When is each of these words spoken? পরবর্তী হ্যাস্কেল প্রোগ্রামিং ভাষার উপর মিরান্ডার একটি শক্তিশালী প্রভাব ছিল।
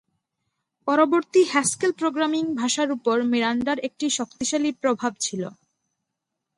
পরবর্তী 0.87 1.41
হ্যাস্কেল 1.51 1.91
প্রোগ্রামিং 1.91 2.43
ভাষার 2.59 2.89
উপর 2.91 3.15
মিরান্ডার 3.31 3.77
একটি 3.79 4.05
শক্তিশালী 4.17 4.71
প্রভাব 4.81 5.11
ছিল। 5.25 5.43